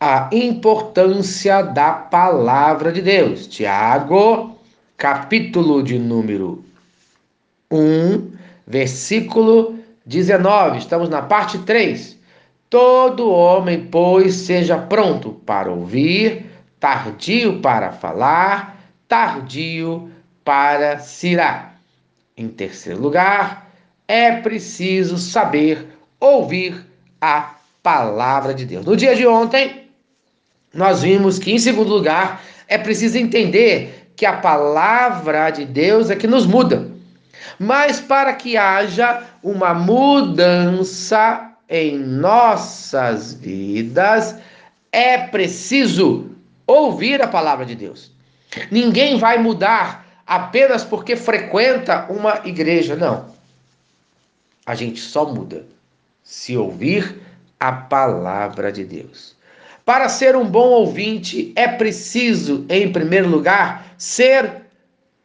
a 0.00 0.28
importância 0.32 1.62
da 1.62 1.92
palavra 1.92 2.92
de 2.92 3.02
Deus. 3.02 3.46
Tiago, 3.46 4.56
capítulo 4.96 5.82
de 5.82 5.98
número 5.98 6.64
1, 7.70 8.32
versículo 8.66 9.78
19. 10.06 10.78
Estamos 10.78 11.08
na 11.08 11.22
parte 11.22 11.58
3. 11.58 12.16
Todo 12.70 13.30
homem, 13.30 13.86
pois, 13.86 14.34
seja 14.34 14.78
pronto 14.78 15.32
para 15.32 15.70
ouvir, 15.70 16.46
tardio 16.78 17.60
para 17.60 17.90
falar, 17.90 18.78
tardio 19.08 20.10
para 20.44 20.98
cirar. 20.98 21.80
Em 22.36 22.46
terceiro 22.48 23.00
lugar, 23.00 23.70
é 24.06 24.32
preciso 24.32 25.18
saber 25.18 25.88
ouvir 26.20 26.86
a 27.20 27.56
palavra 27.82 28.54
de 28.54 28.64
Deus. 28.64 28.84
No 28.84 28.96
dia 28.96 29.16
de 29.16 29.26
ontem, 29.26 29.87
nós 30.72 31.02
vimos 31.02 31.38
que, 31.38 31.52
em 31.52 31.58
segundo 31.58 31.90
lugar, 31.90 32.42
é 32.66 32.76
preciso 32.76 33.16
entender 33.18 34.12
que 34.14 34.26
a 34.26 34.36
palavra 34.36 35.50
de 35.50 35.64
Deus 35.64 36.10
é 36.10 36.16
que 36.16 36.26
nos 36.26 36.46
muda. 36.46 36.90
Mas 37.58 38.00
para 38.00 38.34
que 38.34 38.56
haja 38.56 39.22
uma 39.42 39.72
mudança 39.72 41.52
em 41.68 41.98
nossas 41.98 43.34
vidas, 43.34 44.36
é 44.92 45.18
preciso 45.18 46.30
ouvir 46.66 47.22
a 47.22 47.28
palavra 47.28 47.64
de 47.64 47.74
Deus. 47.74 48.10
Ninguém 48.70 49.18
vai 49.18 49.38
mudar 49.38 50.06
apenas 50.26 50.84
porque 50.84 51.16
frequenta 51.16 52.06
uma 52.10 52.42
igreja, 52.44 52.96
não. 52.96 53.26
A 54.66 54.74
gente 54.74 55.00
só 55.00 55.24
muda 55.24 55.64
se 56.22 56.56
ouvir 56.56 57.22
a 57.58 57.72
palavra 57.72 58.70
de 58.70 58.84
Deus. 58.84 59.37
Para 59.88 60.10
ser 60.10 60.36
um 60.36 60.44
bom 60.44 60.68
ouvinte, 60.68 61.50
é 61.56 61.66
preciso, 61.66 62.66
em 62.68 62.92
primeiro 62.92 63.26
lugar, 63.26 63.94
ser 63.96 64.66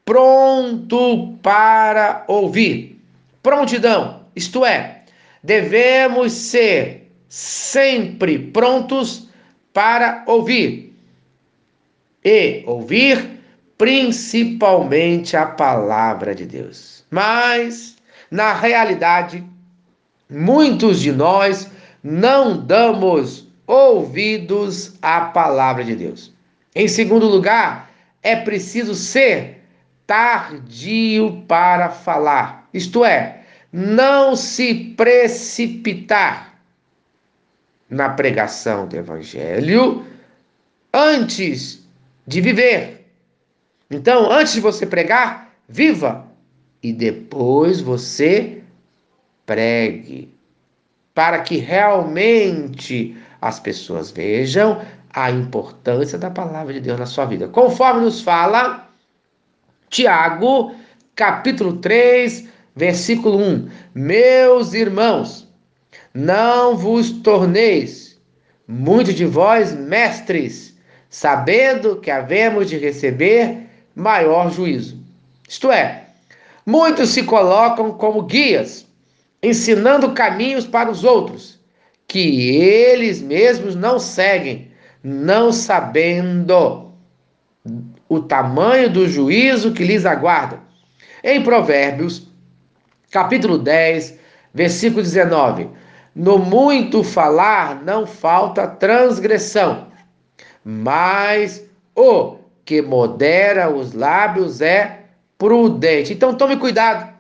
pronto 0.05 1.37
para 1.43 2.23
ouvir. 2.29 2.97
Prontidão, 3.41 4.21
isto 4.33 4.65
é, 4.65 5.01
devemos 5.43 6.31
ser 6.31 7.11
sempre 7.27 8.39
prontos 8.39 9.27
para 9.73 10.23
ouvir. 10.27 10.95
E 12.23 12.63
ouvir 12.65 13.41
principalmente 13.77 15.35
a 15.35 15.45
palavra 15.45 16.33
de 16.33 16.45
Deus. 16.45 17.03
Mas, 17.11 17.97
na 18.31 18.53
realidade, 18.53 19.43
muitos 20.29 21.01
de 21.01 21.11
nós 21.11 21.69
não 22.01 22.65
damos 22.65 23.42
ouvidos 23.65 24.93
à 25.01 25.21
palavra 25.21 25.83
de 25.83 25.95
Deus. 25.95 26.33
Em 26.75 26.87
segundo 26.87 27.27
lugar, 27.27 27.91
é 28.21 28.35
preciso 28.35 28.95
ser 28.95 29.61
tardio 30.05 31.43
para 31.47 31.89
falar, 31.89 32.67
isto 32.73 33.05
é, 33.05 33.41
não 33.71 34.35
se 34.35 34.73
precipitar 34.95 36.53
na 37.89 38.09
pregação 38.09 38.87
do 38.87 38.95
evangelho 38.95 40.05
antes 40.93 41.87
de 42.25 42.41
viver. 42.41 43.05
Então, 43.89 44.31
antes 44.31 44.53
de 44.53 44.61
você 44.61 44.85
pregar, 44.85 45.53
viva 45.67 46.27
e 46.81 46.91
depois 46.91 47.79
você 47.79 48.61
pregue, 49.45 50.33
para 51.13 51.41
que 51.41 51.57
realmente 51.57 53.15
as 53.43 53.59
pessoas 53.59 54.09
vejam 54.09 54.81
a 55.13 55.29
importância 55.29 56.17
da 56.17 56.29
palavra 56.29 56.73
de 56.73 56.79
Deus 56.79 56.97
na 56.97 57.05
sua 57.05 57.25
vida. 57.25 57.49
Conforme 57.49 58.01
nos 58.01 58.21
fala 58.21 58.87
Tiago, 59.89 60.73
capítulo 61.13 61.73
3, 61.77 62.47
versículo 62.73 63.37
1: 63.37 63.69
Meus 63.93 64.73
irmãos, 64.73 65.47
não 66.13 66.77
vos 66.77 67.11
torneis 67.11 68.17
muitos 68.65 69.13
de 69.13 69.25
vós 69.25 69.73
mestres, 69.73 70.75
sabendo 71.09 71.97
que 71.97 72.09
havemos 72.09 72.69
de 72.69 72.77
receber 72.77 73.69
maior 73.93 74.51
juízo. 74.51 74.97
Isto 75.47 75.69
é, 75.69 76.07
muitos 76.65 77.09
se 77.09 77.23
colocam 77.23 77.91
como 77.91 78.23
guias, 78.23 78.87
ensinando 79.43 80.13
caminhos 80.13 80.65
para 80.65 80.89
os 80.89 81.03
outros, 81.03 81.59
que 82.07 82.55
eles 82.55 83.21
mesmos 83.21 83.75
não 83.75 83.99
seguem, 83.99 84.71
não 85.03 85.51
sabendo 85.51 86.91
o 88.07 88.19
tamanho 88.19 88.89
do 88.89 89.07
juízo 89.07 89.73
que 89.73 89.83
lhes 89.83 90.05
aguarda. 90.05 90.59
Em 91.23 91.41
Provérbios, 91.41 92.27
capítulo 93.09 93.57
10, 93.57 94.19
versículo 94.53 95.01
19: 95.01 95.69
No 96.15 96.37
muito 96.37 97.03
falar 97.03 97.83
não 97.83 98.05
falta 98.05 98.67
transgressão, 98.67 99.87
mas 100.63 101.65
o 101.95 102.37
que 102.65 102.81
modera 102.81 103.69
os 103.69 103.93
lábios 103.93 104.61
é 104.61 105.05
prudente. 105.37 106.13
Então 106.13 106.35
tome 106.35 106.57
cuidado. 106.57 107.13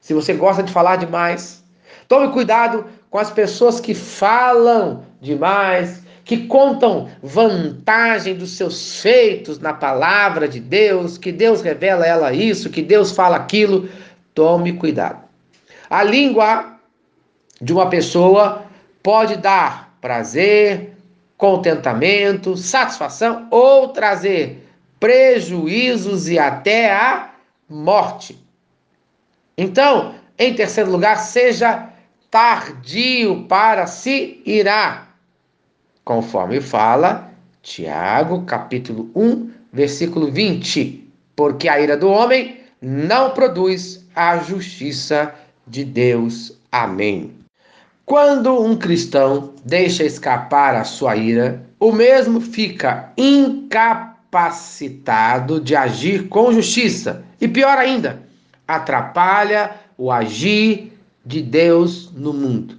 Se 0.00 0.14
você 0.14 0.32
gosta 0.32 0.62
de 0.62 0.72
falar 0.72 0.96
demais, 0.96 1.62
tome 2.08 2.32
cuidado 2.32 2.86
com 3.10 3.18
as 3.18 3.30
pessoas 3.30 3.78
que 3.78 3.94
falam 3.94 5.04
demais, 5.20 6.02
que 6.24 6.46
contam 6.46 7.08
vantagem 7.22 8.34
dos 8.34 8.56
seus 8.56 9.00
feitos 9.00 9.58
na 9.58 9.72
palavra 9.72 10.48
de 10.48 10.60
Deus, 10.60 11.16
que 11.16 11.30
Deus 11.30 11.62
revela 11.62 12.06
ela 12.06 12.32
isso, 12.32 12.70
que 12.70 12.82
Deus 12.82 13.12
fala 13.12 13.36
aquilo. 13.36 13.88
Tome 14.34 14.72
cuidado. 14.74 15.22
A 15.88 16.02
língua 16.02 16.76
de 17.60 17.72
uma 17.72 17.88
pessoa 17.88 18.64
pode 19.02 19.36
dar 19.36 19.96
prazer, 20.00 20.96
contentamento, 21.36 22.56
satisfação 22.56 23.46
ou 23.50 23.88
trazer 23.88 24.68
prejuízos 25.00 26.28
e 26.28 26.38
até 26.38 26.92
a 26.92 27.30
morte. 27.68 28.38
Então, 29.56 30.14
em 30.38 30.54
terceiro 30.54 30.90
lugar, 30.90 31.16
seja 31.16 31.88
tardio 32.30 33.46
para 33.48 33.86
se 33.86 34.42
irar, 34.44 35.16
conforme 36.04 36.60
fala 36.60 37.30
Tiago, 37.62 38.42
capítulo 38.42 39.10
1, 39.14 39.50
versículo 39.72 40.30
20. 40.30 41.08
Porque 41.34 41.66
a 41.68 41.80
ira 41.80 41.96
do 41.96 42.08
homem 42.08 42.60
não 42.80 43.30
produz 43.30 44.06
a 44.14 44.36
justiça 44.38 45.34
de 45.66 45.84
Deus. 45.84 46.56
Amém. 46.70 47.32
Quando 48.04 48.62
um 48.62 48.76
cristão 48.76 49.54
deixa 49.64 50.04
escapar 50.04 50.74
a 50.74 50.84
sua 50.84 51.16
ira, 51.16 51.64
o 51.78 51.92
mesmo 51.92 52.40
fica 52.40 53.12
incapacitado 53.16 55.60
de 55.60 55.76
agir 55.76 56.28
com 56.28 56.52
justiça. 56.52 57.22
E 57.40 57.46
pior 57.46 57.78
ainda, 57.78 58.20
atrapalha 58.66 59.76
o 59.96 60.10
agir 60.10 60.97
de 61.28 61.42
Deus 61.42 62.10
no 62.12 62.32
mundo. 62.32 62.78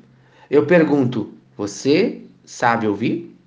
Eu 0.49 0.65
pergunto: 0.65 1.31
você 1.55 2.23
sabe 2.43 2.87
ouvir? 2.87 3.37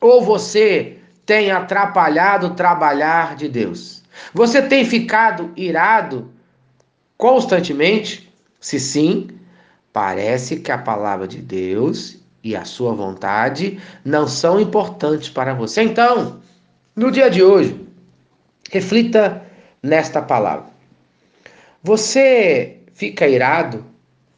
Ou 0.00 0.24
você 0.24 0.98
tem 1.24 1.52
atrapalhado 1.52 2.48
o 2.48 2.54
trabalhar 2.54 3.36
de 3.36 3.48
Deus? 3.48 4.02
Você 4.34 4.60
tem 4.60 4.84
ficado 4.84 5.52
irado 5.56 6.28
constantemente? 7.16 8.28
Se 8.60 8.80
sim, 8.80 9.28
parece 9.92 10.56
que 10.56 10.72
a 10.72 10.78
palavra 10.78 11.28
de 11.28 11.38
Deus 11.38 12.18
e 12.42 12.56
a 12.56 12.64
sua 12.64 12.92
vontade 12.92 13.80
não 14.04 14.26
são 14.26 14.60
importantes 14.60 15.28
para 15.28 15.54
você. 15.54 15.82
Então, 15.82 16.40
no 16.94 17.10
dia 17.12 17.30
de 17.30 17.42
hoje, 17.42 17.80
reflita 18.68 19.46
nesta 19.80 20.20
palavra. 20.20 20.66
Você 21.84 22.78
fica 22.92 23.26
irado 23.28 23.91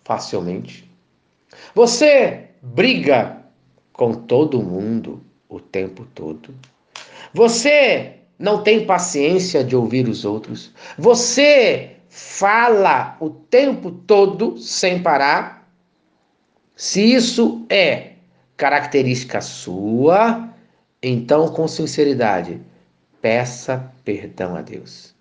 facilmente? 0.05 0.91
Você 1.75 2.51
briga 2.63 3.43
com 3.93 4.13
todo 4.15 4.63
mundo 4.63 5.23
o 5.49 5.59
tempo 5.61 6.07
todo? 6.15 6.55
Você 7.33 8.17
não 8.39 8.63
tem 8.63 8.87
paciência 8.87 9.65
de 9.65 9.75
ouvir 9.75 10.09
os 10.09 10.25
outros? 10.25 10.73
Você 10.99 11.97
fala 12.09 13.17
o 13.21 13.31
tempo 13.31 13.91
todo 13.91 14.59
sem 14.59 15.03
parar? 15.03 15.69
Se 16.77 17.15
isso 17.15 17.65
é 17.69 18.13
característica 18.57 19.41
sua, 19.41 20.49
então, 21.03 21.49
com 21.49 21.69
sinceridade, 21.69 22.61
peça 23.21 23.93
perdão 24.05 24.57
a 24.57 24.63
Deus. 24.63 25.15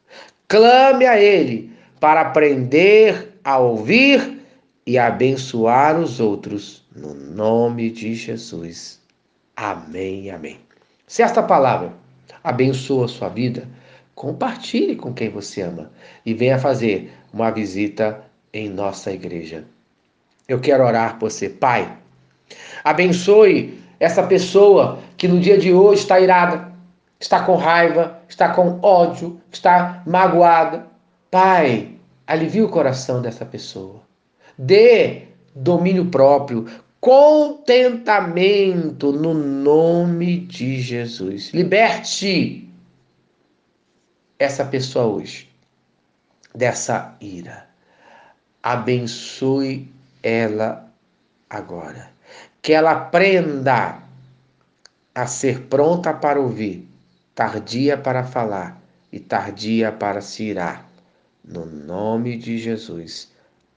Clame 0.48 1.06
a 1.06 1.20
Ele 1.20 1.72
para 2.00 2.22
aprender 2.22 3.40
a 3.44 3.58
ouvir 3.58 4.43
e 4.86 4.98
abençoar 4.98 6.00
os 6.00 6.20
outros, 6.20 6.86
no 6.96 7.14
nome 7.14 7.90
de 7.90 8.14
Jesus. 8.14 9.02
Amém, 9.56 10.30
amém. 10.30 10.60
Se 11.08 11.22
esta 11.22 11.42
palavra 11.42 11.94
abençoa 12.44 13.06
a 13.06 13.10
sua 13.10 13.30
vida, 13.30 13.68
compartilhe 14.16 14.96
com 14.96 15.14
quem 15.14 15.30
você 15.30 15.62
ama 15.62 15.92
e 16.26 16.34
venha 16.34 16.60
fazer 16.60 17.14
uma 17.32 17.50
visita 17.50 18.24
em 18.54 18.70
nossa 18.70 19.12
igreja. 19.12 19.64
Eu 20.48 20.60
quero 20.60 20.84
orar 20.84 21.18
por 21.18 21.32
você, 21.32 21.50
Pai. 21.50 21.98
Abençoe 22.84 23.82
essa 24.00 24.24
pessoa 24.24 25.00
que 25.18 25.28
no 25.28 25.40
dia 25.40 25.58
de 25.58 25.74
hoje 25.74 26.02
está 26.02 26.20
irada, 26.20 26.72
está 27.20 27.44
com 27.44 27.56
raiva, 27.56 28.20
está 28.28 28.50
com 28.50 28.80
ódio, 28.82 29.40
está 29.52 30.04
magoada. 30.06 30.88
Pai, 31.32 31.96
alivie 32.28 32.62
o 32.62 32.70
coração 32.70 33.22
dessa 33.22 33.46
pessoa. 33.46 34.02
Dê 34.58 35.28
domínio 35.56 36.06
próprio, 36.06 36.66
contentamento 37.00 39.12
no 39.12 39.34
nome 39.34 40.38
de 40.38 40.80
Jesus. 40.80 41.52
Liberte 41.54 42.70
essa 44.40 44.64
pessoa 44.64 45.06
hoje 45.06 45.50
dessa 46.56 47.16
ira. 47.20 47.68
Abençoe 48.62 49.92
ela 50.22 50.90
agora. 51.50 52.12
Que 52.62 52.74
ela 52.74 52.92
aprenda 52.92 54.00
a 55.14 55.28
ser 55.28 55.64
pronta 55.64 56.14
para 56.14 56.40
ouvir, 56.40 56.88
tardia 57.36 57.98
para 57.98 58.24
falar 58.24 58.82
e 59.12 59.20
tardia 59.20 59.92
para 59.92 60.22
se 60.22 60.44
irar. 60.44 60.90
No 61.44 61.66
nome 61.66 62.38
de 62.38 62.58
Jesus. 62.58 63.33